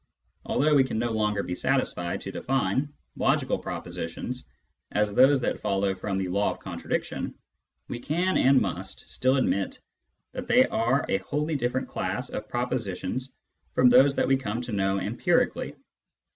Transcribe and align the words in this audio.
Although 0.45 0.73
we 0.73 0.83
can 0.83 0.97
no 0.97 1.11
longer 1.11 1.43
be 1.43 1.53
satisfied 1.53 2.21
to 2.21 2.31
define 2.31 2.91
logical 3.15 3.59
propositions 3.59 4.49
as 4.91 5.13
those 5.13 5.39
that 5.41 5.59
follow 5.59 5.93
from 5.93 6.17
the 6.17 6.27
law 6.27 6.49
of 6.49 6.57
contradiction, 6.59 7.35
we 7.87 7.99
can 7.99 8.35
and 8.35 8.59
must 8.59 9.07
still 9.07 9.37
admit 9.37 9.79
that 10.31 10.47
they 10.47 10.65
are 10.65 11.05
a 11.07 11.17
wholly 11.19 11.55
different 11.55 11.87
class 11.87 12.31
of 12.31 12.49
propositions 12.49 13.35
from 13.75 13.89
those 13.89 14.15
that 14.15 14.27
we 14.27 14.37
come 14.37 14.59
to 14.61 14.71
know 14.71 14.97
empirically. 14.97 15.75